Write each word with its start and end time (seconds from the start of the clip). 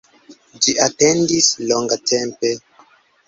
Ĝi 0.65 0.73
atendis 0.85 1.49
longatempe. 1.73 2.53